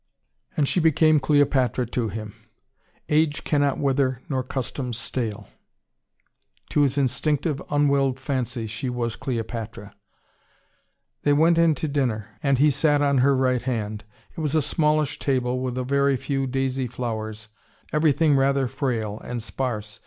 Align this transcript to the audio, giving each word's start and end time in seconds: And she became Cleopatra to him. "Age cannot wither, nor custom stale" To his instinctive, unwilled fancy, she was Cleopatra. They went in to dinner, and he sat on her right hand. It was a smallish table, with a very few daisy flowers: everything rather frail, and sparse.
And 0.57 0.67
she 0.67 0.79
became 0.79 1.19
Cleopatra 1.19 1.85
to 1.85 2.09
him. 2.09 2.33
"Age 3.07 3.43
cannot 3.43 3.77
wither, 3.77 4.23
nor 4.29 4.41
custom 4.41 4.93
stale" 4.93 5.47
To 6.71 6.81
his 6.81 6.97
instinctive, 6.97 7.61
unwilled 7.69 8.19
fancy, 8.19 8.65
she 8.65 8.89
was 8.89 9.15
Cleopatra. 9.15 9.93
They 11.21 11.33
went 11.33 11.59
in 11.59 11.75
to 11.75 11.87
dinner, 11.87 12.29
and 12.41 12.57
he 12.57 12.71
sat 12.71 13.03
on 13.03 13.19
her 13.19 13.35
right 13.37 13.61
hand. 13.61 14.03
It 14.35 14.39
was 14.41 14.55
a 14.55 14.61
smallish 14.63 15.19
table, 15.19 15.59
with 15.59 15.77
a 15.77 15.83
very 15.83 16.17
few 16.17 16.47
daisy 16.47 16.87
flowers: 16.87 17.49
everything 17.93 18.35
rather 18.35 18.67
frail, 18.67 19.19
and 19.23 19.43
sparse. 19.43 19.99